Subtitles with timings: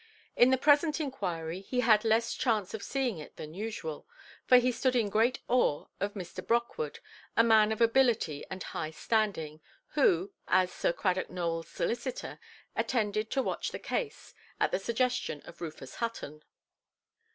[0.35, 4.07] In the present inquiry he had less chance of seeing it than usual,
[4.47, 6.43] for he stood in great awe of Mr.
[6.43, 6.97] Brockwood,
[7.37, 12.39] a man of ability and high standing, who, as Sir Cradock Nowellʼs solicitor,
[12.75, 16.41] attended to watch the case, at the suggestion of Rufus Hutton.